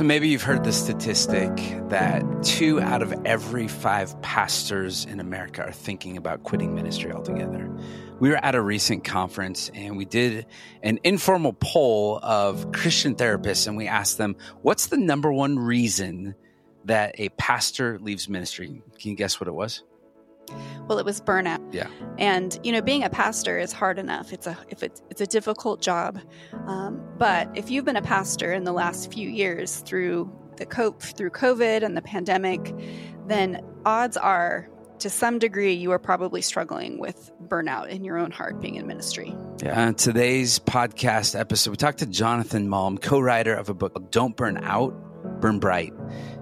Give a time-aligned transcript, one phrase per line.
[0.00, 1.50] So maybe you've heard the statistic
[1.90, 7.70] that two out of every five pastors in America are thinking about quitting ministry altogether.
[8.18, 10.46] We were at a recent conference and we did
[10.82, 16.34] an informal poll of Christian therapists and we asked them, what's the number one reason
[16.86, 18.68] that a pastor leaves ministry?
[18.98, 19.82] Can you guess what it was?
[20.88, 21.59] Well, it was burnout.
[21.72, 21.88] Yeah.
[22.18, 24.32] And you know, being a pastor is hard enough.
[24.32, 26.20] It's a if it's it's a difficult job.
[26.66, 31.02] Um, but if you've been a pastor in the last few years through the cope
[31.02, 32.74] through COVID and the pandemic,
[33.26, 38.30] then odds are to some degree you are probably struggling with burnout in your own
[38.30, 39.34] heart being in ministry.
[39.62, 39.88] Yeah.
[39.88, 44.58] Uh, today's podcast episode, we talked to Jonathan Malm, co-writer of a book Don't Burn
[44.62, 44.92] Out,
[45.40, 45.94] Burn Bright.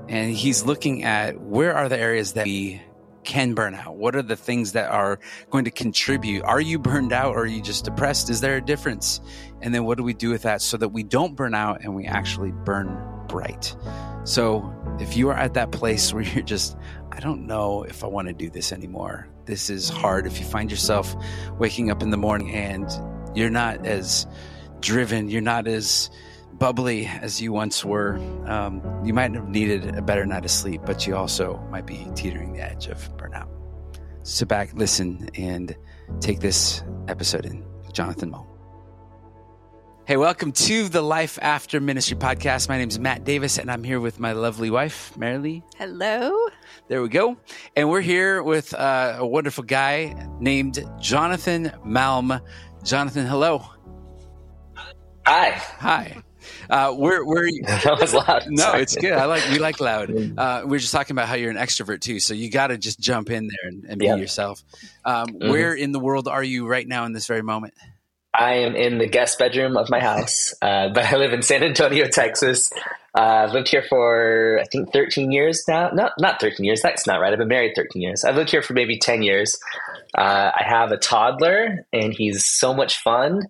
[0.08, 2.82] And he's looking at where are the areas that we
[3.28, 3.96] can burn out?
[3.96, 6.42] What are the things that are going to contribute?
[6.44, 8.30] Are you burned out or are you just depressed?
[8.30, 9.20] Is there a difference?
[9.60, 11.94] And then what do we do with that so that we don't burn out and
[11.94, 12.98] we actually burn
[13.28, 13.76] bright?
[14.24, 16.76] So if you are at that place where you're just,
[17.12, 20.26] I don't know if I want to do this anymore, this is hard.
[20.26, 21.14] If you find yourself
[21.58, 22.90] waking up in the morning and
[23.36, 24.26] you're not as
[24.80, 26.10] driven, you're not as
[26.58, 30.82] bubbly as you once were, um, you might have needed a better night of sleep,
[30.84, 33.48] but you also might be teetering the edge of burnout.
[34.22, 35.76] Sit back, listen, and
[36.20, 37.64] take this episode in.
[37.92, 38.46] Jonathan Malm.
[40.06, 42.68] Hey, welcome to the Life After Ministry podcast.
[42.68, 45.62] My name is Matt Davis, and I'm here with my lovely wife, Marilee.
[45.76, 46.48] Hello.
[46.88, 47.36] There we go.
[47.76, 52.40] And we're here with uh, a wonderful guy named Jonathan Malm.
[52.84, 53.64] Jonathan, hello.
[55.26, 55.50] Hi.
[55.50, 56.22] Hi.
[56.70, 58.44] Uh, where where that was loud.
[58.48, 58.82] No, Sorry.
[58.82, 59.12] it's good.
[59.12, 60.10] I like we like loud.
[60.38, 62.78] Uh, we are just talking about how you're an extrovert too, so you got to
[62.78, 64.18] just jump in there and, and be Yep.
[64.18, 64.62] yourself.
[65.04, 65.50] Um, Mhm.
[65.50, 67.74] Where in the world are you right now in this very moment?
[68.34, 71.62] I am in the guest bedroom of my house, uh, but I live in San
[71.64, 72.70] Antonio, Texas.
[73.18, 75.90] Uh, I've lived here for I think 13 years now.
[75.90, 76.80] Not not 13 years.
[76.82, 77.32] That's not right.
[77.32, 78.24] I've been married 13 years.
[78.24, 79.58] I've lived here for maybe 10 years.
[80.16, 83.42] Uh, I have a toddler, and he's so much fun.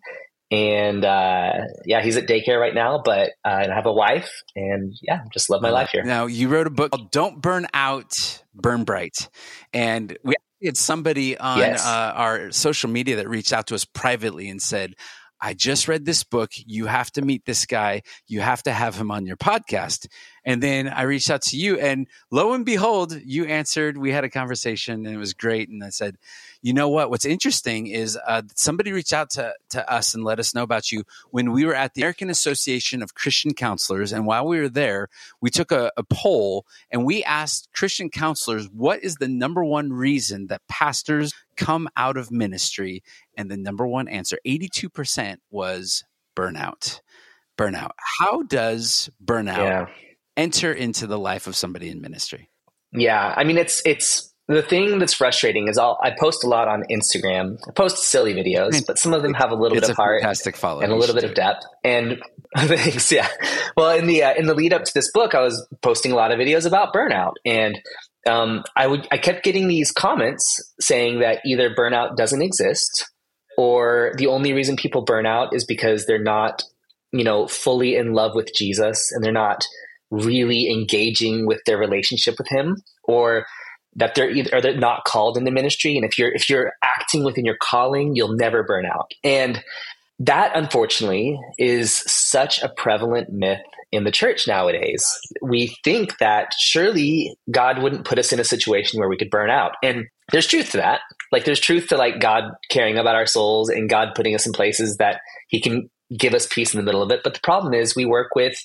[0.50, 1.53] And uh,
[1.84, 3.03] yeah, he's at daycare right now.
[3.04, 6.03] But uh, and I have a wife, and yeah, just love my life here.
[6.04, 8.14] Now you wrote a book called "Don't Burn Out,
[8.54, 9.28] Burn Bright,"
[9.75, 11.84] and we had somebody on Yes.
[11.84, 14.94] uh, our social media that reached out to us privately and said.
[15.41, 16.50] I just read this book.
[16.66, 18.03] You have to meet this guy.
[18.26, 20.08] You have to have him on your podcast.
[20.44, 23.97] And then I reached out to you, and lo and behold, you answered.
[23.97, 25.69] We had a conversation, and it was great.
[25.69, 26.16] And I said,
[26.62, 27.10] "You know what?
[27.10, 30.91] What's interesting is uh, somebody reached out to to us and let us know about
[30.91, 34.12] you when we were at the American Association of Christian Counselors.
[34.12, 35.08] And while we were there,
[35.41, 39.92] we took a, a poll and we asked Christian counselors, "What is the number one
[39.92, 43.02] reason that pastors come out of ministry?"
[43.36, 46.04] And the number one answer, eighty-two percent, was
[46.36, 47.00] burnout.
[47.56, 47.90] Burnout.
[48.20, 49.86] How does burnout Yeah.
[50.36, 52.50] enter into the life of somebody in ministry?
[52.92, 56.69] Yeah, I mean it's it's the thing that's frustrating is I'll I post a lot
[56.69, 57.59] on Instagram.
[57.69, 60.22] I post silly videos, but some of them have a little bit of heart
[60.82, 61.66] and a little bit of depth.
[61.84, 62.22] And
[62.56, 63.28] thanks, yeah.
[63.76, 66.16] Well, in the uh, in the lead up to this book, I was posting a
[66.16, 67.78] lot of videos about burnout, and
[68.26, 73.06] um, I would I kept getting these comments saying that either burnout doesn't exist,
[73.58, 76.62] or the only reason people burn out is because they're not,
[77.12, 79.62] you know, fully in love with Jesus, and they're not
[80.10, 83.44] really engaging with their relationship with Him, or
[83.98, 85.97] that they're either or they're not called in the ministry.
[85.97, 89.12] And if you're if you're acting within your calling, you'll never burn out.
[89.22, 89.62] And
[90.20, 93.60] that unfortunately is such a prevalent myth
[93.92, 95.06] in the church nowadays.
[95.42, 99.50] We think that surely God wouldn't put us in a situation where we could burn
[99.50, 99.72] out.
[99.82, 101.00] And there's truth to that.
[101.31, 104.53] Like there's truth to like God caring about our souls and God putting us in
[104.53, 107.20] places that he can give us peace in the middle of it.
[107.22, 108.58] But the problem is we work with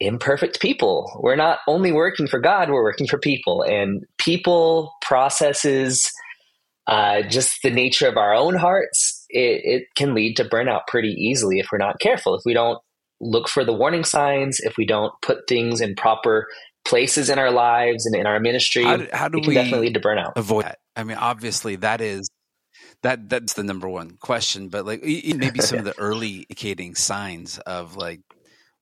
[0.00, 1.20] imperfect people.
[1.22, 6.10] We're not only working for God, we're working for people and people, processes,
[6.86, 11.12] uh, just the nature of our own hearts, it, it can lead to burnout pretty
[11.12, 12.34] easily if we're not careful.
[12.34, 12.78] If we don't
[13.20, 16.46] look for the warning signs, if we don't put things in proper
[16.84, 19.54] places in our lives and in our ministry, How do, how do it can we
[19.54, 20.32] definitely lead to burnout.
[20.36, 20.78] avoid that?
[20.94, 22.28] I mean, obviously, that is
[23.02, 24.68] that that's the number one question.
[24.68, 28.20] But like, maybe some of the early indicating signs of like,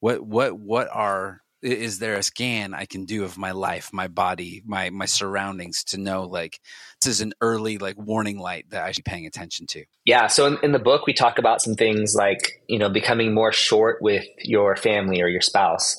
[0.03, 4.09] what what what are is there a scan I can do of my life, my
[4.09, 6.59] body, my my surroundings to know like
[7.01, 9.85] this is an early like warning light that I should be paying attention to.
[10.05, 10.27] Yeah.
[10.27, 13.53] So in, in the book, we talk about some things like, you know, becoming more
[13.53, 15.97] short with your family or your spouse,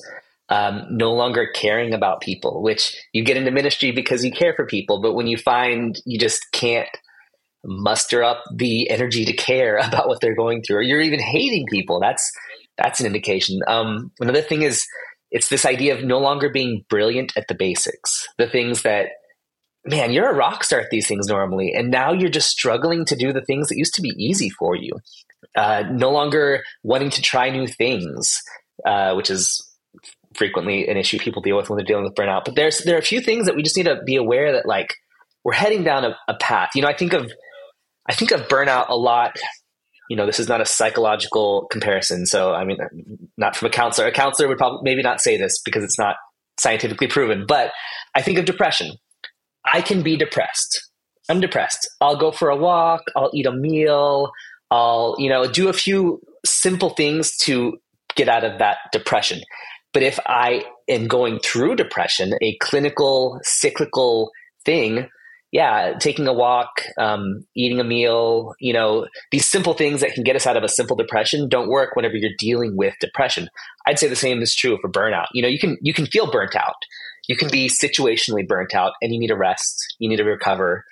[0.50, 4.66] um, no longer caring about people, which you get into ministry because you care for
[4.66, 5.00] people.
[5.00, 6.90] But when you find you just can't
[7.64, 11.64] muster up the energy to care about what they're going through, or you're even hating
[11.70, 12.30] people, that's,
[12.78, 13.60] that's an indication.
[13.66, 14.86] Um, another thing is,
[15.30, 19.08] it's this idea of no longer being brilliant at the basics, the things that,
[19.84, 21.72] man, you're a rock star at these things normally.
[21.72, 24.76] And now you're just struggling to do the things that used to be easy for
[24.76, 24.92] you.
[25.56, 28.40] Uh, no longer wanting to try new things,
[28.86, 29.68] uh, which is
[30.36, 32.44] frequently an issue people deal with when they're dealing with burnout.
[32.44, 34.66] But there's there are a few things that we just need to be aware that
[34.66, 34.94] like
[35.44, 36.70] we're heading down a, a path.
[36.74, 37.30] You know, I think of
[38.08, 39.36] I think of burnout a lot.
[40.10, 42.26] You know, this is not a psychological comparison.
[42.26, 42.78] So, I mean,
[43.36, 44.06] not from a counselor.
[44.06, 46.16] A counselor would probably maybe not say this because it's not
[46.58, 47.44] scientifically proven.
[47.46, 47.72] But
[48.14, 48.92] I think of depression.
[49.64, 50.90] I can be depressed.
[51.28, 51.88] I'm depressed.
[52.00, 53.02] I'll go for a walk.
[53.16, 54.30] I'll eat a meal.
[54.70, 57.78] I'll, you know, do a few simple things to
[58.14, 59.40] get out of that depression.
[59.92, 64.30] But if I am going through depression, a clinical, cyclical
[64.64, 65.08] thing,
[65.54, 70.24] yeah, taking a walk, um, eating a meal, you know, these simple things that can
[70.24, 73.48] get us out of a simple depression don't work whenever you're dealing with depression.
[73.86, 75.26] I'd say the same is true for burnout.
[75.32, 76.74] You know, you can you can feel burnt out.
[77.28, 80.84] You can be situationally burnt out and you need to rest, you need to recover.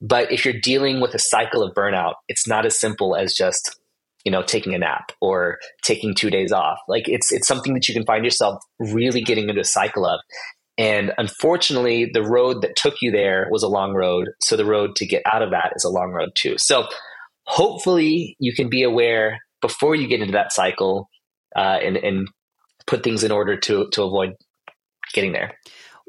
[0.00, 3.78] But if you're dealing with a cycle of burnout, it's not as simple as just,
[4.24, 6.78] you know, taking a nap or taking two days off.
[6.88, 10.18] Like it's it's something that you can find yourself really getting into a cycle of.
[10.78, 14.28] And unfortunately, the road that took you there was a long road.
[14.40, 16.56] So the road to get out of that is a long road too.
[16.56, 16.86] So
[17.46, 21.10] hopefully you can be aware before you get into that cycle
[21.56, 22.28] uh, and, and
[22.86, 24.34] put things in order to, to avoid
[25.12, 25.58] getting there.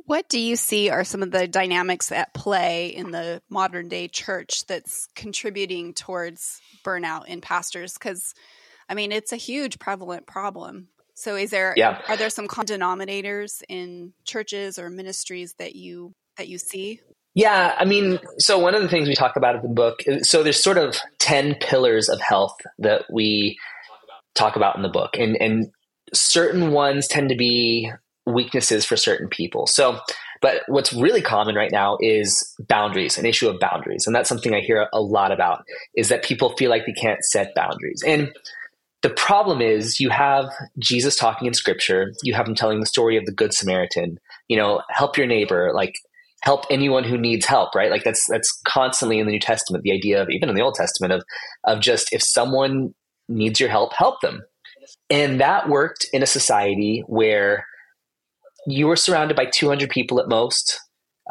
[0.06, 4.08] What do you see are some of the dynamics at play in the modern day
[4.08, 7.94] church that's contributing towards burnout in pastors?
[7.94, 8.34] Because,
[8.88, 10.88] I mean, it's a huge prevalent problem.
[11.20, 12.02] So is there yeah.
[12.08, 17.02] are there some common denominators in churches or ministries that you that you see?
[17.36, 20.20] Yeah, I mean, so one of the things we talk about in the book, uh,
[20.20, 23.58] so there's sort of 10 pillars of health that we
[24.34, 25.18] talk about in the book.
[25.18, 25.72] And and
[26.14, 27.92] certain ones tend to be
[28.26, 29.68] weaknesses for certain people.
[29.68, 30.00] So
[30.42, 34.08] but what's really common right now is boundaries, an issue of boundaries.
[34.08, 35.66] And that's something I hear a lot about
[35.96, 38.02] is that people feel like they can't set boundaries.
[38.08, 38.32] And
[39.02, 43.18] the problem is you have Jesus talking in scripture, you have him telling the story
[43.18, 45.96] of the good Samaritan, you know, help your neighbor, like
[46.42, 47.92] help anyone who needs help, right?
[47.92, 50.76] Like that's that's constantly in the New Testament, the idea of even in the Old
[50.76, 51.24] Testament of
[51.66, 52.94] of just if someone
[53.30, 54.42] needs your help, help them.
[55.10, 57.66] And that worked in a society where
[58.68, 60.80] you were surrounded by 200 people at most.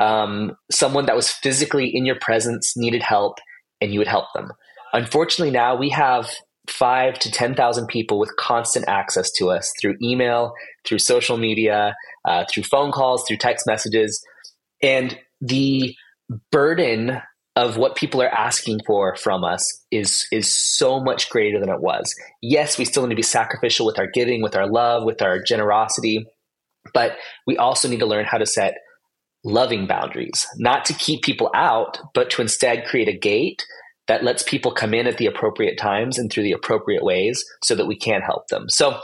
[0.01, 3.39] Um, someone that was physically in your presence needed help,
[3.81, 4.53] and you would help them.
[4.93, 6.31] Unfortunately, now we have
[6.69, 10.53] five to 10,000 people with constant access to us through email,
[10.85, 11.95] through social media,
[12.25, 14.25] uh, through phone calls, through text messages.
[14.83, 15.95] And the
[16.51, 17.21] burden
[17.57, 21.81] of what people are asking for from us is is so much greater than it
[21.81, 22.15] was.
[22.41, 25.43] Yes, we still need to be sacrificial with our giving, with our love, with our
[25.43, 26.25] generosity,
[26.95, 27.17] but
[27.47, 28.75] we also need to learn how to set
[29.45, 33.65] loving boundaries, not to keep people out, but to instead create a gate
[34.09, 37.75] that lets people come in at the appropriate times and through the appropriate ways so
[37.75, 38.69] that we can help them.
[38.69, 38.99] So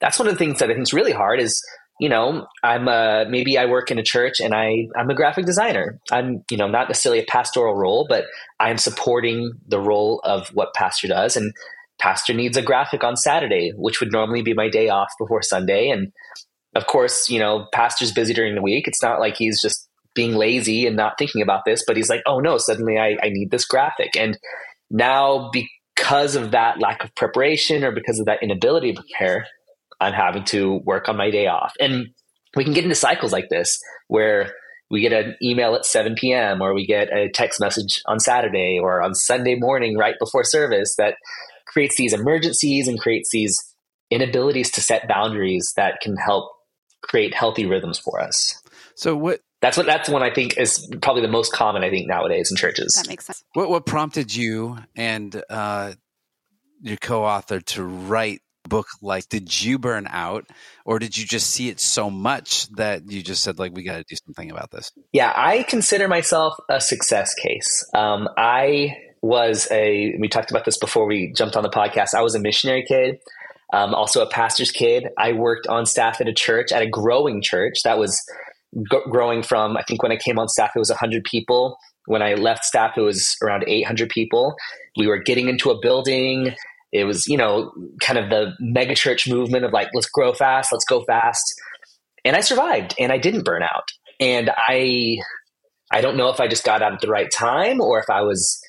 [0.00, 1.60] that's one of the things that I think is really hard is,
[2.00, 5.46] you know, I'm a, maybe I work in a church and I, I'm a graphic
[5.46, 5.98] designer.
[6.10, 8.24] I'm, you know, not necessarily a pastoral role, but
[8.60, 11.36] I'm supporting the role of what pastor does.
[11.36, 11.52] And
[11.98, 15.88] pastor needs a graphic on Saturday, which would normally be my day off before Sunday.
[15.88, 16.12] And
[16.74, 18.86] of course, you know, pastor's busy during the week.
[18.86, 19.87] It's not like he's just
[20.18, 23.28] being lazy and not thinking about this, but he's like, oh no, suddenly I, I
[23.28, 24.16] need this graphic.
[24.16, 24.36] And
[24.90, 29.46] now because of that lack of preparation or because of that inability to prepare,
[30.00, 31.72] I'm having to work on my day off.
[31.78, 32.08] And
[32.56, 34.54] we can get into cycles like this where
[34.90, 36.60] we get an email at 7 p.m.
[36.60, 40.96] or we get a text message on Saturday or on Sunday morning right before service
[40.96, 41.14] that
[41.68, 43.56] creates these emergencies and creates these
[44.10, 46.50] inabilities to set boundaries that can help
[47.02, 48.60] create healthy rhythms for us.
[48.96, 52.06] So what that's what that's one I think is probably the most common I think
[52.06, 52.94] nowadays in churches.
[52.94, 53.44] That makes sense.
[53.54, 55.94] What what prompted you and uh,
[56.80, 60.46] your co-author to write a book like did you burn out
[60.84, 63.96] or did you just see it so much that you just said like we got
[63.96, 64.92] to do something about this?
[65.12, 67.88] Yeah, I consider myself a success case.
[67.94, 72.14] Um, I was a we talked about this before we jumped on the podcast.
[72.14, 73.18] I was a missionary kid.
[73.70, 75.08] Um, also a pastor's kid.
[75.18, 78.18] I worked on staff at a church, at a growing church that was
[79.10, 81.76] growing from I think when I came on staff it was 100 people.
[82.06, 84.54] When I left staff it was around 800 people.
[84.96, 86.54] We were getting into a building.
[86.92, 90.84] It was you know kind of the megachurch movement of like let's grow fast, let's
[90.84, 91.44] go fast.
[92.24, 93.90] And I survived and I didn't burn out.
[94.20, 95.18] And I
[95.90, 98.22] I don't know if I just got out at the right time or if I
[98.22, 98.60] was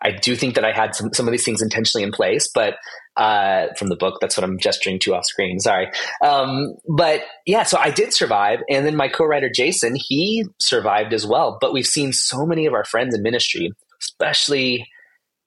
[0.00, 2.76] I do think that I had some, some of these things intentionally in place, but
[3.16, 5.60] uh, from the book, that's what I'm gesturing to off screen.
[5.60, 5.88] Sorry.
[6.22, 8.60] Um, but yeah, so I did survive.
[8.70, 11.58] And then my co writer, Jason, he survived as well.
[11.60, 14.86] But we've seen so many of our friends in ministry, especially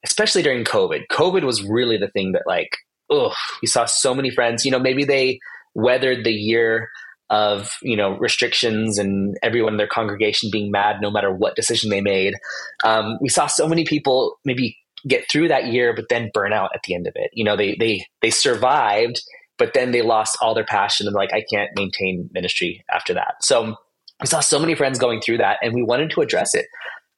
[0.06, 1.02] especially during COVID.
[1.12, 2.70] COVID was really the thing that like,
[3.10, 5.40] oh, we saw so many friends, you know, maybe they
[5.74, 6.90] weathered the year
[7.30, 11.90] of you know restrictions and everyone in their congregation being mad no matter what decision
[11.90, 12.36] they made.
[12.84, 16.72] Um, we saw so many people maybe get through that year, but then burn out
[16.74, 17.32] at the end of it.
[17.34, 19.22] You know, they they they survived,
[19.58, 23.36] but then they lost all their passion and like I can't maintain ministry after that.
[23.42, 23.76] So
[24.22, 26.68] we saw so many friends going through that, and we wanted to address it.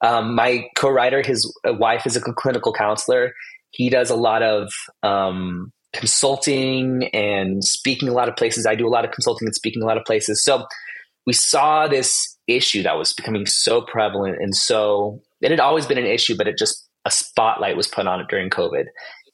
[0.02, 3.32] Um, my co-writer, his wife is a clinical counselor.
[3.70, 8.66] He does a lot of um, consulting and speaking a lot of places.
[8.66, 10.42] I do a lot of consulting and speaking a lot of places.
[10.44, 10.66] So
[11.26, 15.98] we saw this issue that was becoming so prevalent and so it had always been
[15.98, 18.84] an issue, but it just a spotlight was put on it during COVID.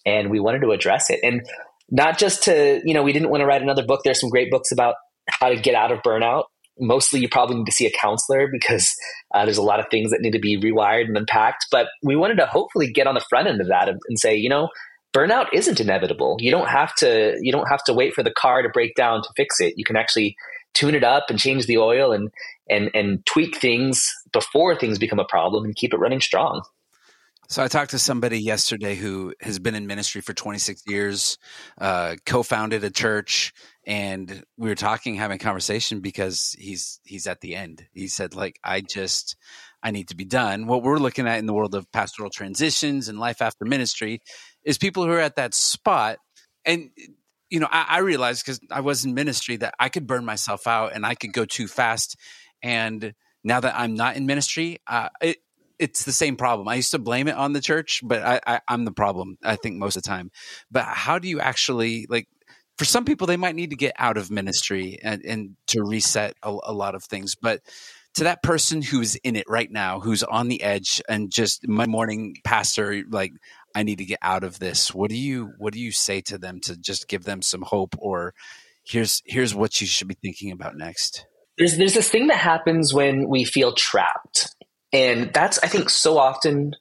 [0.04, 1.20] And we wanted to address it.
[1.22, 1.42] And
[1.90, 4.00] not just to, you know, we didn't want to write another book.
[4.04, 4.94] There's some great books about
[5.28, 6.44] how to get out of burnout.
[6.78, 8.94] Mostly, you probably need to see a counselor because
[9.34, 11.66] uh, there's a lot of things that need to be rewired and unpacked.
[11.72, 14.36] But we wanted to hopefully get on the front end of that and, and say,
[14.36, 14.68] you know,
[15.14, 16.36] burnout isn't inevitable.
[16.40, 19.22] You don't have to you don't have to wait for the car to break down
[19.22, 19.75] to fix it.
[19.76, 20.36] You can actually
[20.75, 22.30] tune it up and change the oil and
[22.68, 26.62] and and tweak things before things become a problem and keep it running strong.
[27.48, 31.38] So I talked to somebody yesterday who has been in ministry for 26 years,
[31.80, 33.52] uh, co-founded a church,
[33.86, 37.86] and we were talking, having a conversation because he's he's at the end.
[37.92, 39.36] He said, like, I just
[39.80, 40.66] I need to be done.
[40.66, 44.20] What we're looking at in the world of pastoral transitions and life after ministry
[44.66, 46.18] is people who are at that spot.
[46.66, 46.90] And
[47.50, 50.66] you know i, I realized because i was in ministry that i could burn myself
[50.66, 52.16] out and i could go too fast.
[52.62, 55.38] And now that i'm not in ministry uh, it,
[55.78, 56.66] it's the same problem.
[56.68, 59.56] I used to blame it on the church but I, I i'm the problem i
[59.56, 60.30] think most of the time.
[60.70, 62.28] But how do you actually like
[62.78, 66.35] for some people they might need to get out of ministry and, and to reset
[66.42, 67.35] a, a lot of things.
[67.35, 67.61] But
[68.14, 71.87] to that person who's in it right now, who's on the edge and just my
[71.87, 73.32] morning pastor, like
[73.76, 74.95] I need to get out of this.
[74.95, 77.95] What do you what do you say to them to just give them some hope
[77.99, 78.33] or
[78.87, 81.26] here's here's what you should be thinking about next?
[81.59, 84.49] There's there's this thing that happens when we feel trapped.
[84.95, 86.75] And that's I think so often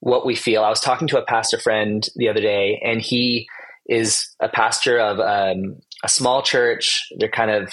[0.00, 0.64] what we feel.
[0.64, 3.46] I was talking to a pastor friend the other day and he
[3.86, 7.08] is a pastor of um, a small church.
[7.18, 7.70] They're kind of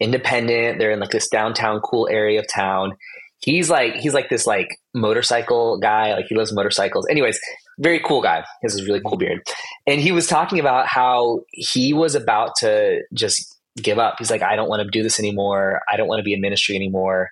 [0.00, 0.80] independent.
[0.80, 2.96] They're in like this downtown cool area of town.
[3.38, 6.12] He's like he's like this like motorcycle guy.
[6.14, 7.06] Like he loves motorcycles.
[7.08, 7.38] Anyways,
[7.78, 8.40] very cool guy.
[8.40, 9.42] He has this really cool beard.
[9.86, 14.16] And he was talking about how he was about to just give up.
[14.18, 15.80] He's like, I don't want to do this anymore.
[15.90, 17.30] I don't want to be in ministry anymore.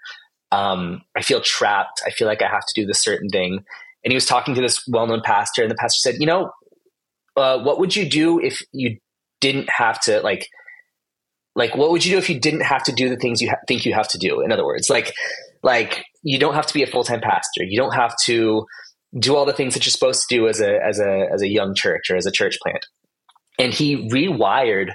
[0.53, 2.03] Um, I feel trapped.
[2.07, 3.65] I feel like I have to do this certain thing.
[4.05, 6.51] And he was talking to this well known pastor, and the pastor said, You know,
[7.37, 8.99] uh, what would you do if you
[9.41, 10.47] didn't have to, like,
[11.57, 13.57] like what would you do if you didn't have to do the things you ha-
[13.67, 15.13] think you have to do in other words like
[15.63, 18.67] like you don't have to be a full-time pastor you don't have to
[19.18, 21.49] do all the things that you're supposed to do as a as a as a
[21.49, 22.87] young church or as a church plant.
[23.59, 24.90] And he rewired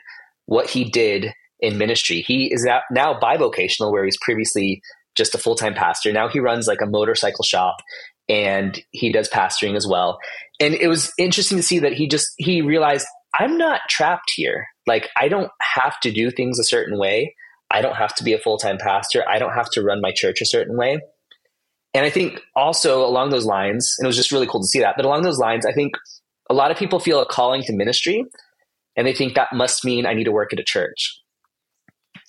[0.45, 2.21] what he did in ministry.
[2.21, 4.81] He is now now bivocational, where he's previously
[5.15, 6.11] just a full time pastor.
[6.11, 7.77] Now he runs like a motorcycle shop
[8.27, 10.19] and he does pastoring as well.
[10.59, 13.07] And it was interesting to see that he just he realized
[13.37, 14.65] I'm not trapped here.
[14.87, 17.35] Like I don't have to do things a certain way.
[17.71, 19.23] I don't have to be a full time pastor.
[19.27, 20.99] I don't have to run my church a certain way.
[21.93, 24.79] And I think also along those lines, and it was just really cool to see
[24.79, 25.93] that, but along those lines, I think
[26.49, 28.25] a lot of people feel a calling to ministry
[28.95, 31.21] and they think that must mean I need to work at a church.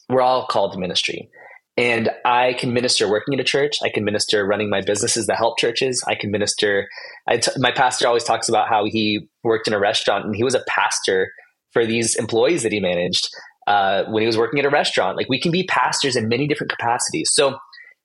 [0.09, 1.29] We're all called to ministry.
[1.77, 3.79] And I can minister working at a church.
[3.83, 6.05] I can minister running my businesses that help churches.
[6.07, 6.89] I can minister.
[7.27, 10.45] I t- my pastor always talks about how he worked in a restaurant and he
[10.45, 11.33] was a pastor
[11.73, 13.29] for these employees that he managed
[13.67, 15.17] uh, when he was working at a restaurant.
[15.17, 17.31] Like we can be pastors in many different capacities.
[17.33, 17.57] So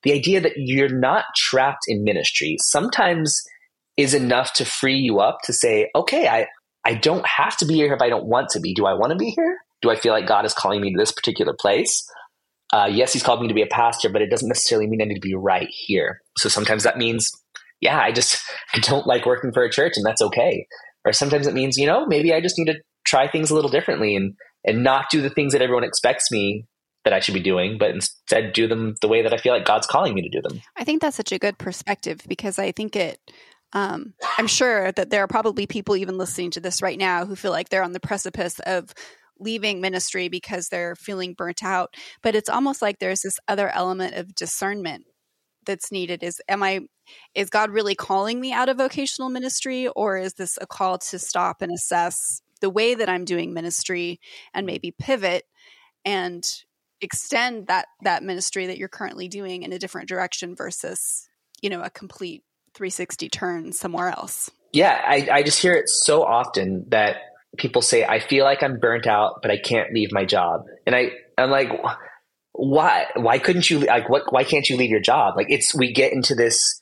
[0.06, 3.42] the idea that you're not trapped in ministry sometimes
[3.98, 6.48] is enough to free you up to say, okay, I,
[6.86, 8.74] I don't have to be here if I don't want to be.
[8.74, 9.58] Do I want to be here?
[9.82, 12.08] Do I feel like God is calling me to this particular place?
[12.72, 15.06] Uh, yes, He's called me to be a pastor, but it doesn't necessarily mean I
[15.06, 16.22] need to be right here.
[16.38, 17.32] So sometimes that means,
[17.82, 18.42] yeah, I just
[18.74, 20.68] I don't like working for a church, and that's okay.
[21.04, 23.72] Or sometimes it means, you know, maybe I just need to try things a little
[23.72, 26.66] differently and and not do the things that everyone expects me
[27.06, 29.66] that I should be doing, but instead do them the way that I feel like
[29.66, 30.62] God's calling me to do them.
[30.76, 33.20] I think that's such a good perspective because I think it,
[33.74, 37.36] um, I'm sure that there are probably people even listening to this right now who
[37.36, 38.94] feel like they're on the precipice of
[39.40, 41.94] leaving ministry because they're feeling burnt out.
[42.22, 45.06] But it's almost like there's this other element of discernment
[45.66, 46.80] that's needed is am i
[47.34, 51.20] is god really calling me out of vocational ministry or is this a call to
[51.20, 54.20] stop and assess the way that i'm doing ministry
[54.54, 55.44] and maybe pivot
[56.04, 56.65] and
[57.02, 61.28] extend that that ministry that you're currently doing in a different direction versus
[61.62, 64.50] you know a complete 360 turn somewhere else?
[64.74, 67.18] Yeah I, I just hear it so often that
[67.58, 70.66] people say i feel like i'm burnt out but i can't leave my job.
[70.86, 71.70] And i i'm like
[72.58, 75.36] why why couldn't you like what why can't you leave your job?
[75.36, 76.80] Like it's we get into this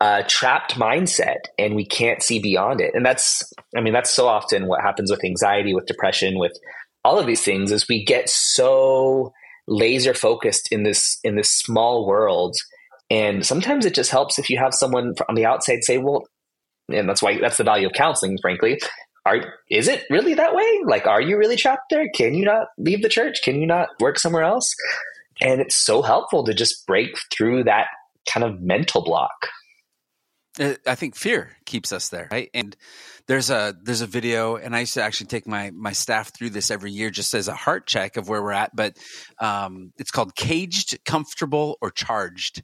[0.00, 2.92] uh, trapped mindset and we can't see beyond it.
[2.94, 6.52] And that's i mean that's so often what happens with anxiety with depression with
[7.04, 9.32] all of these things is we get so
[9.66, 12.56] laser focused in this in this small world
[13.10, 16.26] and sometimes it just helps if you have someone on the outside say well
[16.88, 18.78] and that's why that's the value of counseling frankly
[19.26, 20.80] are is it really that way?
[20.84, 22.08] Like, are you really trapped there?
[22.14, 23.42] Can you not leave the church?
[23.42, 24.74] Can you not work somewhere else?
[25.40, 27.86] And it's so helpful to just break through that
[28.30, 29.48] kind of mental block.
[30.60, 32.50] Uh, I think fear keeps us there, right?
[32.54, 32.76] And
[33.26, 36.50] there's a there's a video, and I used to actually take my my staff through
[36.50, 38.74] this every year just as a heart check of where we're at.
[38.76, 38.98] But
[39.40, 42.62] um, it's called caged, comfortable, or charged,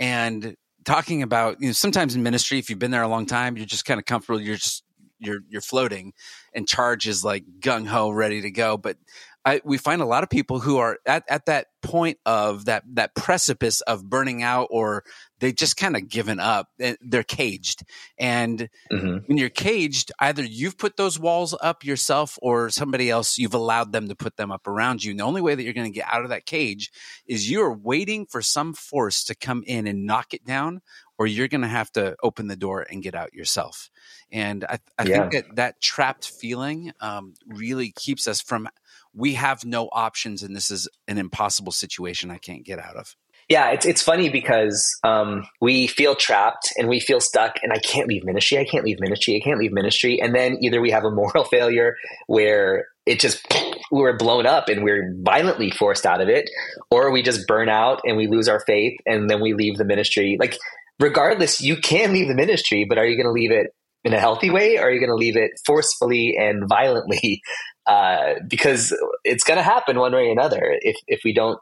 [0.00, 3.56] and talking about you know sometimes in ministry, if you've been there a long time,
[3.56, 4.40] you're just kind of comfortable.
[4.40, 4.82] You're just
[5.22, 6.12] you're you're floating
[6.52, 8.96] and charge is like gung ho ready to go but
[9.44, 12.84] I, we find a lot of people who are at, at that point of that
[12.94, 15.02] that precipice of burning out or
[15.40, 16.68] they just kind of given up
[17.00, 17.82] they're caged
[18.18, 19.16] and mm-hmm.
[19.26, 23.90] when you're caged either you've put those walls up yourself or somebody else you've allowed
[23.90, 25.98] them to put them up around you and the only way that you're going to
[25.98, 26.92] get out of that cage
[27.26, 30.80] is you're waiting for some force to come in and knock it down
[31.18, 33.90] or you're going to have to open the door and get out yourself
[34.30, 35.28] and i, I yeah.
[35.28, 38.68] think that that trapped feeling um, really keeps us from
[39.14, 43.14] we have no options and this is an impossible situation I can't get out of.
[43.48, 47.78] Yeah, it's it's funny because um, we feel trapped and we feel stuck, and I
[47.78, 48.58] can't leave ministry.
[48.58, 49.36] I can't leave ministry.
[49.36, 50.20] I can't leave ministry.
[50.22, 51.96] And then either we have a moral failure
[52.28, 53.46] where it just
[53.90, 56.48] we're blown up and we're violently forced out of it,
[56.90, 59.84] or we just burn out and we lose our faith, and then we leave the
[59.84, 60.36] ministry.
[60.38, 60.56] Like
[60.98, 64.20] regardless, you can leave the ministry, but are you going to leave it in a
[64.20, 67.42] healthy way, or are you going to leave it forcefully and violently?
[67.86, 71.58] uh, because it's going to happen one way or another if if we don't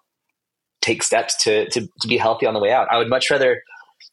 [0.81, 2.89] take steps to, to to be healthy on the way out.
[2.91, 3.63] I would much rather,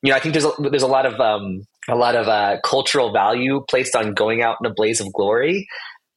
[0.02, 2.58] you know, I think there's a, there's a lot of um, a lot of uh,
[2.64, 5.68] cultural value placed on going out in a blaze of glory.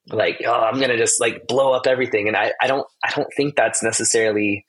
[0.09, 3.29] Like, oh, I'm gonna just like blow up everything, and I, I don't I don't
[3.37, 4.67] think that's necessarily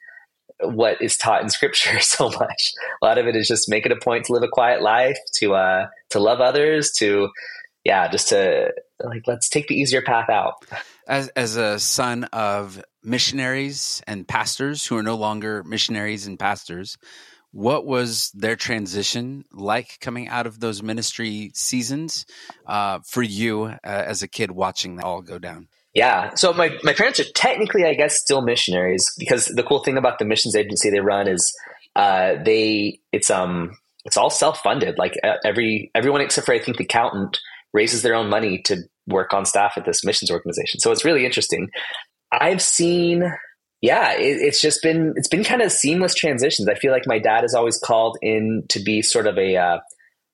[0.63, 2.73] what is taught in scripture so much.
[3.01, 5.17] A lot of it is just make it a point to live a quiet life,
[5.36, 7.29] to uh, to love others, to
[7.83, 10.65] yeah, just to like let's take the easier path out.
[11.07, 16.97] As as a son of missionaries and pastors who are no longer missionaries and pastors
[17.53, 22.25] what was their transition like coming out of those ministry seasons
[22.65, 25.67] uh, for you uh, as a kid watching that all go down?
[25.93, 29.97] Yeah so my, my parents are technically i guess still missionaries because the cool thing
[29.97, 31.53] about the missions agency they run is
[31.95, 34.97] uh, they it's um it's all self-funded.
[34.97, 37.39] Like every everyone except for i think the accountant
[37.73, 40.79] raises their own money to work on staff at this missions organization.
[40.79, 41.69] So it's really interesting.
[42.31, 43.23] I've seen,
[43.81, 46.67] yeah, it, it's just been it's been kind of seamless transitions.
[46.67, 49.79] I feel like my dad is always called in to be sort of a uh,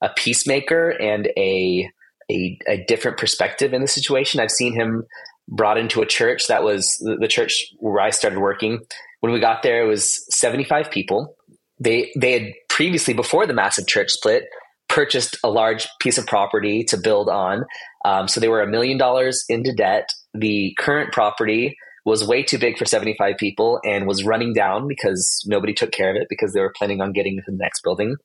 [0.00, 1.90] a peacemaker and a,
[2.30, 4.40] a a different perspective in the situation.
[4.40, 5.04] I've seen him
[5.48, 8.80] brought into a church that was the, the church where I started working.
[9.20, 11.34] When we got there, it was seventy five people.
[11.80, 14.44] They they had previously before the massive church split
[14.88, 17.64] purchased a large piece of property to build on.
[18.04, 20.08] Um, so they were a million dollars into debt.
[20.34, 25.42] The current property was way too big for 75 people and was running down because
[25.46, 28.16] nobody took care of it because they were planning on getting to the next building.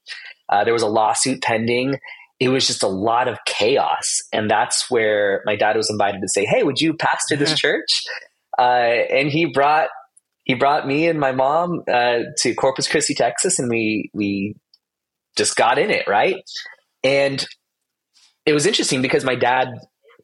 [0.50, 2.00] Uh, there was a lawsuit pending.
[2.40, 4.22] It was just a lot of chaos.
[4.32, 8.04] And that's where my dad was invited to say, Hey, would you pastor this church?
[8.58, 8.62] Uh,
[9.12, 9.90] and he brought
[10.44, 14.56] he brought me and my mom uh, to Corpus Christi, Texas, and we we
[15.38, 16.36] just got in it, right?
[17.04, 17.46] And
[18.46, 19.70] it was interesting because my dad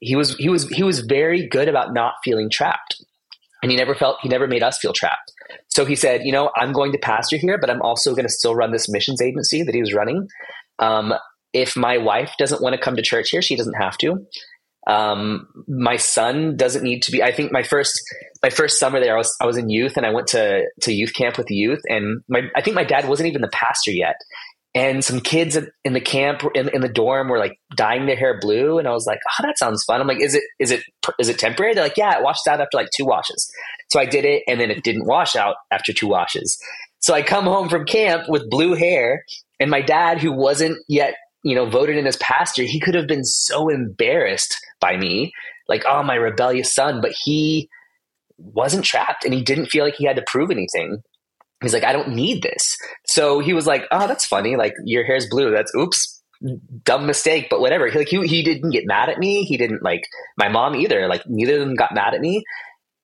[0.02, 3.04] he was he was he was very good about not feeling trapped.
[3.62, 5.34] And he never felt he never made us feel trapped.
[5.68, 8.32] So he said, you know, I'm going to pastor here, but I'm also going to
[8.32, 10.30] still run this missions agency that he was running.
[10.80, 11.14] Um,
[11.52, 14.26] if my wife doesn't want to come to church here, she doesn't have to.
[14.88, 17.22] Um, my son doesn't need to be.
[17.22, 18.02] I think my first
[18.42, 20.94] my first summer there, I was I was in youth and I went to to
[20.94, 23.92] youth camp with the youth, and my I think my dad wasn't even the pastor
[23.92, 24.16] yet,
[24.76, 28.40] and some kids in the camp in, in the dorm were like dyeing their hair
[28.40, 30.84] blue and i was like oh that sounds fun i'm like is it is it
[31.20, 33.52] is it temporary they're like yeah it washes out after like two washes
[33.90, 36.60] so i did it and then it didn't wash out after two washes
[37.00, 39.24] so i come home from camp with blue hair
[39.60, 43.08] And my dad, who wasn't yet, you know, voted in as pastor, he could have
[43.08, 45.34] been so embarrassed by me,
[45.68, 47.02] like, oh, my rebellious son.
[47.02, 47.70] But he
[48.38, 51.02] wasn't trapped and he didn't feel like he had to prove anything.
[51.62, 52.78] He's like, I don't need this.
[53.06, 54.56] So he was like, oh, that's funny.
[54.56, 55.52] Like, your hair's blue.
[55.52, 56.22] That's oops,
[56.86, 57.88] dumb mistake, but whatever.
[57.88, 59.44] He, like, he, he didn't get mad at me.
[59.44, 60.04] He didn't like
[60.38, 61.08] my mom either.
[61.08, 62.44] Like, neither of them got mad at me.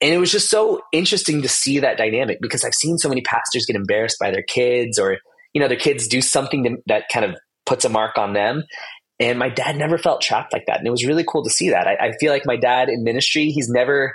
[0.02, 3.22] And it was just so interesting to see that dynamic because I've seen so many
[3.22, 5.18] pastors get embarrassed by their kids or,
[5.54, 8.63] you know, their kids do something to, that kind of puts a mark on them.
[9.20, 10.80] And my dad never felt trapped like that.
[10.80, 11.88] And it was really cool to see that.
[11.88, 14.13] I, I feel like my dad in ministry, he's never,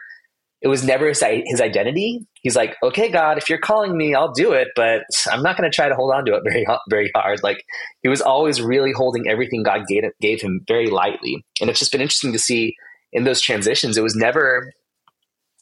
[0.63, 2.27] it was never his, his identity.
[2.43, 5.71] He's like, okay, God, if you're calling me, I'll do it, but I'm not going
[5.71, 7.43] to try to hold on to it very, very hard.
[7.43, 7.65] Like
[8.03, 11.45] he was always really holding everything God gave, gave him very lightly.
[11.61, 12.75] And it's just been interesting to see
[13.13, 13.97] in those transitions.
[13.97, 14.73] It was never,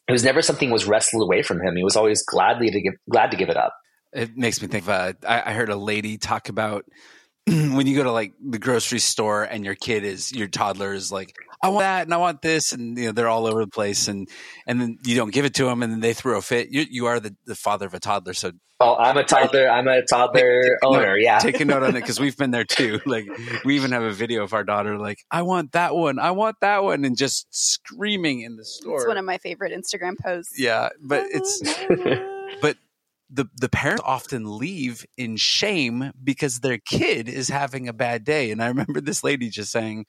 [0.09, 1.77] it was never something was wrestled away from him.
[1.77, 3.75] He was always gladly to give, glad to give it up.
[4.13, 6.87] It makes me think of, uh, I, I heard a lady talk about
[7.75, 11.11] when you go to like the grocery store and your kid is your toddler is
[11.11, 13.71] like I want that and I want this and you know they're all over the
[13.71, 14.29] place and
[14.67, 16.69] and then you don't give it to them and then they throw a fit.
[16.71, 19.69] You you are the, the father of a toddler, so oh, I'm a toddler.
[19.69, 21.17] I'm a toddler take, owner.
[21.17, 23.01] Note, yeah, take a note on it because we've been there too.
[23.07, 23.27] Like
[23.65, 26.57] we even have a video of our daughter like I want that one, I want
[26.61, 28.99] that one, and just screaming in the store.
[28.99, 30.55] It's one of my favorite Instagram posts.
[30.59, 31.99] Yeah, but it's but
[33.31, 38.51] the the parents often leave in shame because their kid is having a bad day.
[38.51, 40.07] And I remember this lady just saying,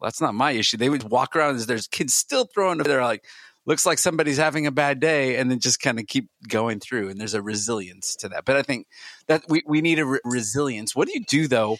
[0.00, 2.78] well, "That's not my issue." They would walk around as there's kids still throwing.
[2.78, 3.24] They're like,
[3.66, 7.08] "Looks like somebody's having a bad day," and then just kind of keep going through.
[7.08, 8.44] And there's a resilience to that.
[8.44, 8.86] But I think
[9.28, 10.94] that we we need a re- resilience.
[10.96, 11.78] What do you do though?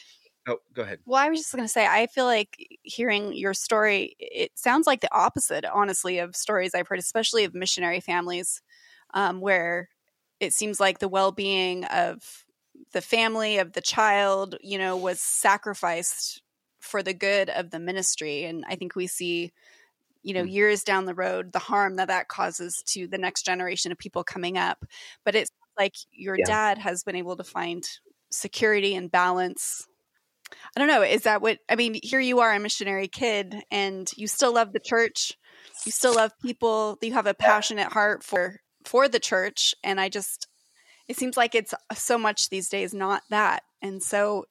[0.49, 1.01] Oh, go ahead.
[1.07, 4.87] Well, I was just going to say, I feel like hearing your story, it sounds
[4.87, 8.63] like the opposite, honestly, of stories I've heard, especially of missionary families,
[9.13, 9.89] um, where
[10.41, 12.45] it seems like the well-being of
[12.93, 16.43] the family of the child you know was sacrificed
[16.81, 19.53] for the good of the ministry and i think we see
[20.23, 20.51] you know mm.
[20.51, 24.25] years down the road the harm that that causes to the next generation of people
[24.25, 24.85] coming up
[25.25, 26.45] but it's like your yeah.
[26.47, 27.85] dad has been able to find
[28.31, 29.87] security and balance
[30.77, 34.11] i don't know is that what i mean here you are a missionary kid and
[34.17, 35.37] you still love the church
[35.85, 40.09] you still love people you have a passionate heart for for the church and i
[40.09, 40.47] just
[41.09, 44.45] it seems like it's so much these days not that and so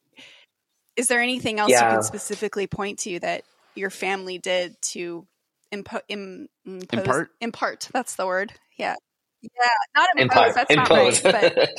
[0.96, 1.90] is there anything else yeah.
[1.90, 3.44] you can specifically point to that
[3.76, 5.26] your family did to
[5.74, 8.96] impo- Im- impose, impart impart that's the word yeah
[9.42, 9.50] yeah
[9.96, 10.56] not impose impart.
[10.56, 11.24] that's impose.
[11.24, 11.70] not right but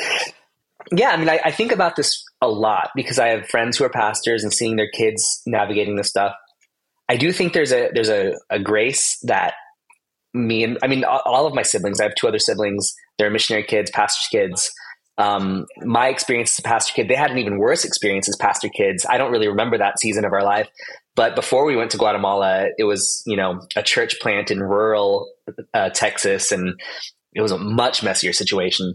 [0.99, 3.85] yeah i mean I, I think about this a lot because i have friends who
[3.85, 6.35] are pastors and seeing their kids navigating this stuff
[7.09, 9.55] i do think there's a there's a, a grace that
[10.37, 12.01] me and I mean all of my siblings.
[12.01, 12.95] I have two other siblings.
[13.19, 14.71] They're missionary kids, pastor's kids.
[15.19, 18.69] Um, my experience as a pastor kid, they had an even worse experience as pastor
[18.69, 19.07] kids.
[19.09, 20.69] I don't really remember that season of our life,
[21.15, 25.31] but before we went to Guatemala, it was you know a church plant in rural
[25.73, 26.79] uh, Texas, and
[27.33, 28.95] it was a much messier situation.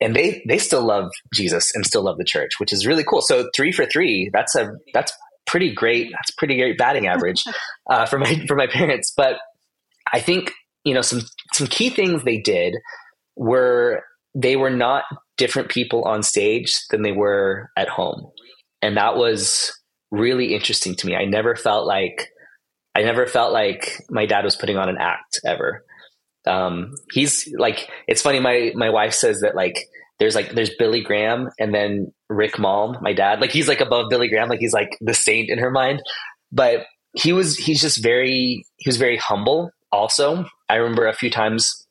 [0.00, 3.22] And they they still love Jesus and still love the church, which is really cool.
[3.22, 5.12] So three for three, that's a that's
[5.46, 6.10] pretty great.
[6.12, 7.44] That's pretty great batting average
[7.90, 9.12] uh, for my for my parents.
[9.16, 9.36] But
[10.12, 10.52] I think
[10.84, 11.20] you know, some
[11.52, 12.74] some key things they did
[13.36, 14.02] were
[14.34, 15.04] they were not
[15.36, 18.30] different people on stage than they were at home.
[18.80, 19.72] And that was
[20.10, 21.16] really interesting to me.
[21.16, 22.28] I never felt like
[22.94, 25.84] I never felt like my dad was putting on an act ever.
[26.46, 28.40] Um, he's like, it's funny.
[28.40, 29.86] My, my wife says that like,
[30.18, 34.10] there's like, there's Billy Graham and then Rick Malm, my dad, like he's like above
[34.10, 36.02] Billy Graham, like he's like the saint in her mind.
[36.50, 40.44] But he was, he's just very, he was very humble also.
[40.72, 41.86] I remember a few times,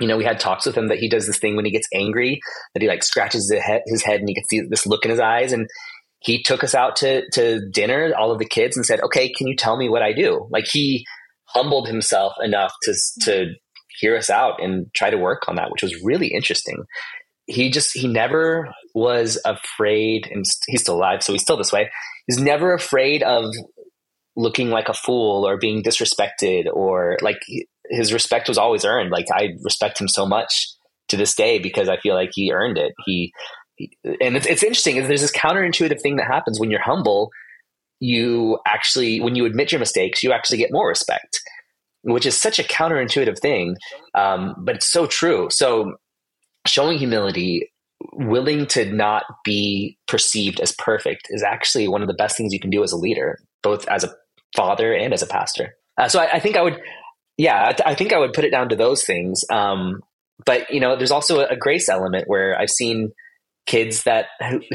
[0.00, 1.86] you know, we had talks with him that he does this thing when he gets
[1.94, 2.40] angry
[2.72, 5.12] that he like scratches his head, his head and you can see this look in
[5.12, 5.52] his eyes.
[5.52, 5.68] And
[6.18, 9.46] he took us out to, to dinner, all of the kids, and said, okay, can
[9.46, 10.48] you tell me what I do?
[10.50, 11.06] Like he
[11.44, 13.54] humbled himself enough to, to
[14.00, 16.84] hear us out and try to work on that, which was really interesting.
[17.46, 21.90] He just, he never was afraid, and he's still alive, so he's still this way.
[22.26, 23.54] He's never afraid of
[24.34, 27.38] looking like a fool or being disrespected or like
[27.90, 29.10] his respect was always earned.
[29.10, 30.68] Like I respect him so much
[31.08, 32.92] to this day because I feel like he earned it.
[33.04, 33.32] He,
[33.76, 37.30] he and it's, it's interesting is there's this counterintuitive thing that happens when you're humble.
[38.00, 41.40] You actually, when you admit your mistakes, you actually get more respect,
[42.02, 43.76] which is such a counterintuitive thing.
[44.14, 45.48] Um, but it's so true.
[45.50, 45.96] So
[46.66, 47.70] showing humility,
[48.12, 52.60] willing to not be perceived as perfect is actually one of the best things you
[52.60, 54.14] can do as a leader, both as a
[54.56, 55.74] father and as a pastor.
[55.98, 56.80] Uh, so I, I, think I would,
[57.36, 59.44] yeah, I, th- I, think I would put it down to those things.
[59.50, 60.02] Um,
[60.46, 63.12] but you know, there's also a, a, grace element where I've seen
[63.66, 64.26] kids that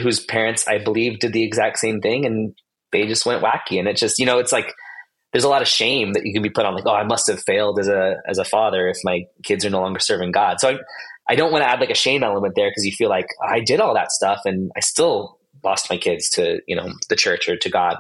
[0.01, 2.53] whose parents I believe did the exact same thing and
[2.91, 4.73] they just went wacky and it just you know it's like
[5.31, 7.27] there's a lot of shame that you can be put on like oh I must
[7.27, 10.59] have failed as a as a father if my kids are no longer serving God
[10.59, 10.77] so I
[11.29, 13.59] I don't want to add like a shame element there because you feel like I
[13.59, 17.47] did all that stuff and I still lost my kids to you know the church
[17.47, 17.97] or to God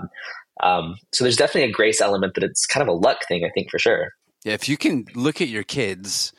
[0.61, 3.51] um, so there's definitely a grace element that it's kind of a luck thing I
[3.53, 4.09] think for sure
[4.43, 6.33] yeah if you can look at your kids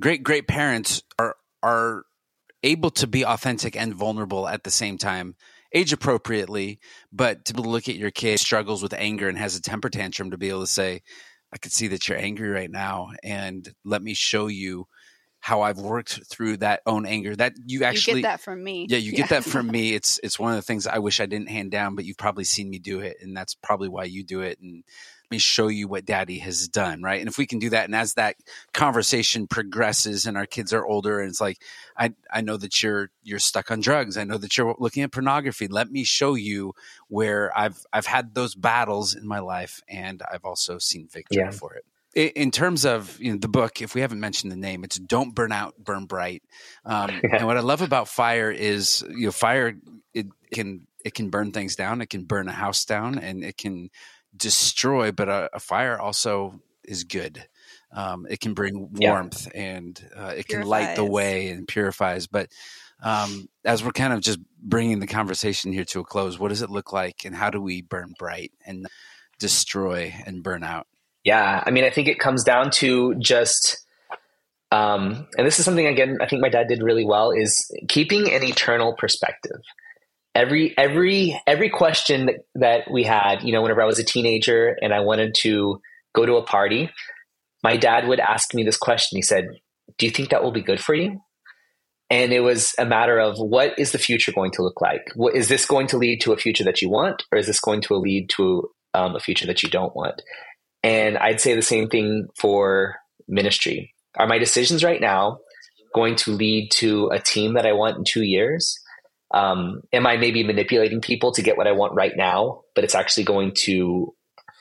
[0.00, 2.04] great great parents are are
[2.62, 5.34] able to be authentic and vulnerable at the same time
[5.72, 6.78] age appropriately
[7.12, 10.38] but to look at your kid struggles with anger and has a temper tantrum to
[10.38, 11.02] be able to say
[11.52, 14.86] i can see that you're angry right now and let me show you
[15.44, 17.36] how I've worked through that own anger.
[17.36, 18.86] That you actually you get that from me.
[18.88, 19.18] Yeah, you yeah.
[19.18, 19.92] get that from me.
[19.94, 22.44] It's it's one of the things I wish I didn't hand down, but you've probably
[22.44, 24.58] seen me do it, and that's probably why you do it.
[24.58, 24.82] And
[25.24, 27.86] let me show you what daddy has done right and if we can do that
[27.86, 28.36] and as that
[28.74, 31.62] conversation progresses and our kids are older and it's like
[31.96, 35.10] i i know that you're you're stuck on drugs i know that you're looking at
[35.10, 36.74] pornography let me show you
[37.08, 41.50] where i've i've had those battles in my life and i've also seen victory yeah.
[41.50, 44.84] for it in terms of you know the book if we haven't mentioned the name
[44.84, 46.42] it's don't burn out burn bright
[46.84, 47.20] um, yeah.
[47.38, 49.74] and what i love about fire is you know fire
[50.12, 53.56] it can it can burn things down it can burn a house down and it
[53.56, 53.90] can
[54.36, 57.46] destroy, but a, a fire also is good.
[57.92, 59.60] Um, it can bring warmth yeah.
[59.60, 60.46] and uh, it purifies.
[60.46, 62.26] can light the way and purifies.
[62.26, 62.50] But
[63.02, 66.62] um, as we're kind of just bringing the conversation here to a close, what does
[66.62, 68.86] it look like, and how do we burn bright and
[69.38, 70.86] destroy and burn out?
[71.24, 73.78] Yeah, I mean, I think it comes down to just.
[74.72, 78.32] Um, and this is something again I think my dad did really well is keeping
[78.32, 79.60] an eternal perspective.
[80.34, 84.76] Every every every question that, that we had you know whenever i was a teenager
[84.82, 85.80] and i wanted to
[86.12, 86.90] go to a party
[87.64, 89.16] my dad would ask me this question.
[89.16, 89.48] He said
[89.98, 91.20] do you think that will be good for you?
[92.10, 95.10] And it was a matter of what is the future going to look like?
[95.14, 97.60] What, is this going to lead to a future that you want or is this
[97.60, 100.22] going to lead to um, a future that you don't want
[100.84, 102.94] and i'd say the same thing for
[103.26, 105.38] ministry are my decisions right now
[105.92, 108.78] going to lead to a team that i want in two years
[109.34, 112.94] um, am I maybe manipulating people to get what I want right now, but it's
[112.94, 114.14] actually going to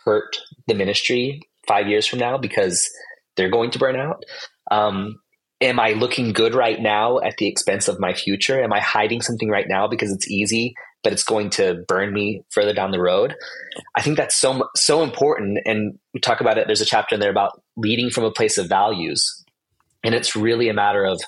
[0.03, 2.89] hurt the ministry five years from now because
[3.35, 4.23] they're going to burn out?
[4.71, 5.19] Um,
[5.61, 8.61] am I looking good right now at the expense of my future?
[8.61, 12.43] Am I hiding something right now because it's easy, but it's going to burn me
[12.51, 13.35] further down the road?
[13.95, 15.59] I think that's so so important.
[15.65, 16.67] And we talk about it.
[16.67, 19.43] There's a chapter in there about leading from a place of values,
[20.03, 21.21] and it's really a matter of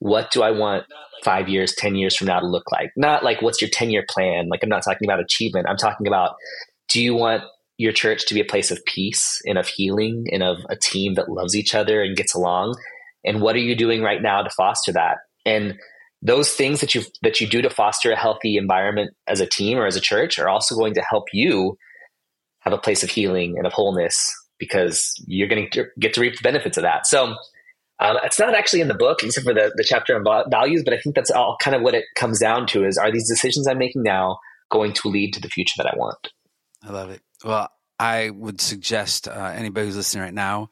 [0.00, 0.84] what do I want
[1.24, 2.92] five years, 10 years from now to look like?
[2.96, 4.48] Not like what's your 10 year plan?
[4.48, 5.66] Like, I'm not talking about achievement.
[5.68, 6.36] I'm talking about
[6.88, 7.42] do you want
[7.76, 11.14] your church to be a place of peace and of healing and of a team
[11.14, 12.76] that loves each other and gets along?
[13.24, 15.18] And what are you doing right now to foster that?
[15.44, 15.78] And
[16.22, 19.78] those things that you that you do to foster a healthy environment as a team
[19.78, 21.76] or as a church are also going to help you
[22.60, 26.36] have a place of healing and of wholeness because you're going to get to reap
[26.36, 27.06] the benefits of that.
[27.06, 27.36] So
[28.00, 30.94] um, it's not actually in the book, except for the, the chapter on values, but
[30.94, 33.66] I think that's all kind of what it comes down to is are these decisions
[33.66, 34.38] I'm making now
[34.70, 36.28] going to lead to the future that I want?
[36.82, 37.22] I love it.
[37.44, 40.70] Well, I would suggest uh, anybody who's listening right now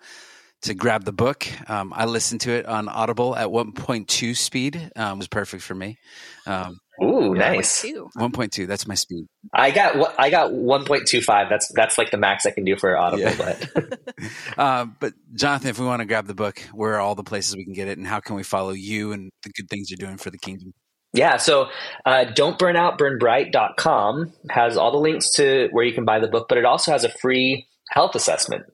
[0.67, 1.47] to grab the book.
[1.69, 4.91] Um, I listened to it on Audible at 1.2 speed.
[4.97, 5.99] Um, was perfect for me.
[6.47, 7.83] Um, Ooh, nice.
[7.85, 8.67] 1.2.
[8.67, 9.27] That's my speed.
[9.53, 11.49] I got I got 1.25.
[11.49, 13.23] That's that's like the max I can do for Audible.
[13.23, 13.37] Yeah.
[13.37, 14.01] But
[14.59, 17.57] uh, but Jonathan, if we want to grab the book, where are all the places
[17.57, 19.99] we can get it, and how can we follow you and the good things you're
[19.99, 20.73] doing for the kingdom?
[21.13, 21.69] Yeah, so
[22.05, 26.29] uh, don't burn out, burnbright.com has all the links to where you can buy the
[26.29, 28.65] book, but it also has a free health assessment.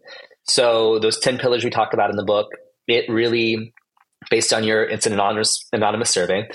[0.44, 2.48] So those 10 pillars we talked about in the book,
[2.86, 3.72] it really
[4.30, 6.48] based on your it's an anonymous anonymous survey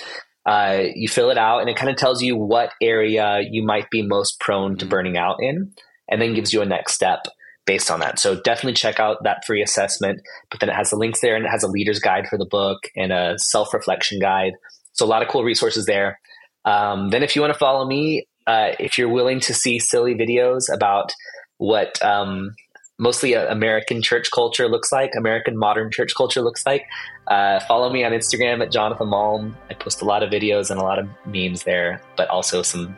[0.47, 3.89] uh, you fill it out and it kind of tells you what area you might
[3.89, 4.89] be most prone to mm-hmm.
[4.89, 5.73] burning out in
[6.09, 7.25] and then gives you a next step
[7.65, 8.17] based on that.
[8.17, 10.21] So definitely check out that free assessment.
[10.49, 12.45] But then it has the links there and it has a leader's guide for the
[12.45, 14.53] book and a self reflection guide.
[14.93, 16.17] So a lot of cool resources there.
[16.63, 20.15] Um, then if you want to follow me, uh, if you're willing to see silly
[20.15, 21.11] videos about
[21.57, 22.55] what um,
[22.97, 26.85] mostly American church culture looks like, American modern church culture looks like.
[27.27, 29.53] Uh, follow me on Instagram at Jonathan Malm.
[29.69, 32.95] I post a lot of videos and a lot of memes there, but also some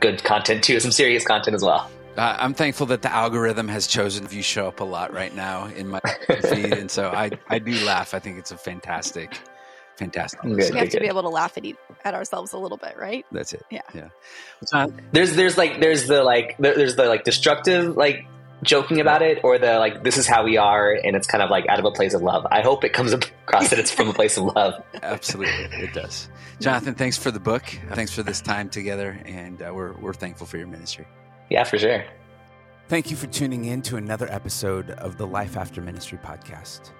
[0.00, 1.90] good content too, some serious content as well.
[2.16, 5.34] Uh, I'm thankful that the algorithm has chosen if you show up a lot right
[5.34, 6.00] now in my
[6.42, 8.14] feed, and so I I do laugh.
[8.14, 9.38] I think it's a fantastic,
[9.96, 10.40] fantastic.
[10.42, 10.90] Good, we have good.
[10.90, 11.64] to be able to laugh at
[12.04, 13.24] at ourselves a little bit, right?
[13.30, 13.64] That's it.
[13.70, 14.08] Yeah, yeah.
[14.72, 18.26] Uh, there's there's like there's the like there's the like destructive like
[18.62, 21.50] joking about it or the like this is how we are and it's kind of
[21.50, 22.46] like out of a place of love.
[22.50, 23.12] I hope it comes
[23.46, 24.82] across that it's from a place of love.
[25.02, 26.28] Absolutely it does.
[26.60, 27.62] Jonathan thanks for the book.
[27.92, 31.06] Thanks for this time together and uh, we're, we're thankful for your ministry.
[31.48, 32.04] Yeah for sure.
[32.88, 36.90] Thank you for tuning in to another episode of the life after ministry podcast.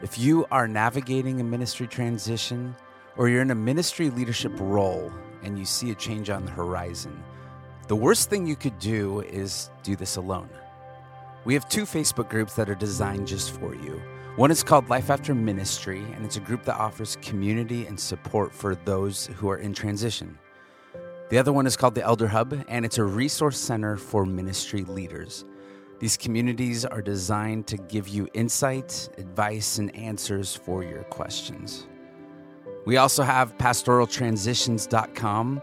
[0.00, 2.74] If you are navigating a ministry transition
[3.16, 7.22] or you're in a ministry leadership role and you see a change on the horizon
[7.88, 10.48] the worst thing you could do is do this alone
[11.44, 14.00] we have two Facebook groups that are designed just for you.
[14.36, 18.54] One is called Life After Ministry, and it's a group that offers community and support
[18.54, 20.38] for those who are in transition.
[21.28, 24.84] The other one is called the Elder Hub, and it's a resource center for ministry
[24.84, 25.44] leaders.
[25.98, 31.86] These communities are designed to give you insight, advice, and answers for your questions.
[32.84, 35.62] We also have pastoraltransitions.com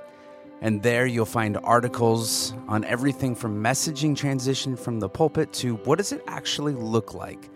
[0.61, 5.97] and there you'll find articles on everything from messaging transition from the pulpit to what
[5.97, 7.49] does it actually look like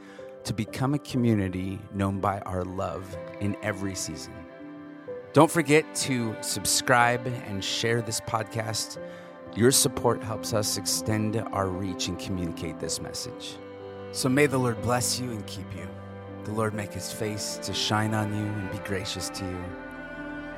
[0.45, 4.33] to become a community known by our love in every season.
[5.33, 8.99] Don't forget to subscribe and share this podcast.
[9.55, 13.57] Your support helps us extend our reach and communicate this message.
[14.11, 15.87] So may the Lord bless you and keep you.
[16.43, 19.63] The Lord make his face to shine on you and be gracious to you.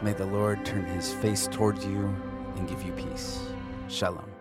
[0.01, 2.13] May the Lord turn his face toward you
[2.55, 3.39] and give you peace.
[3.87, 4.34] Shalom.